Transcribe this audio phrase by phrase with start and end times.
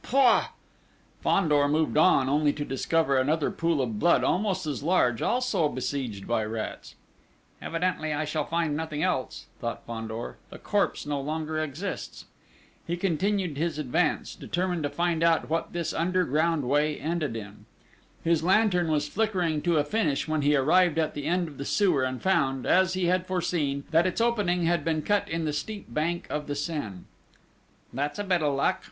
[0.03, 0.47] Pouah!"
[1.21, 6.25] Fandor moved on, only to discover another pool of blood almost as large, also besieged
[6.25, 6.95] by rats:
[7.61, 12.25] "Evidently I shall find nothing else," thought Fandor: "the corpse no longer exists!"
[12.87, 17.65] He continued his advance, determined to find out what this underground way ended in.
[18.23, 21.63] His lantern was flickering to a finish when he arrived at the end of the
[21.63, 25.53] sewer and found, as he had foreseen, that its opening had been cut in the
[25.53, 27.03] steep bank of the Seine:
[27.93, 28.79] "That's a bit of luck!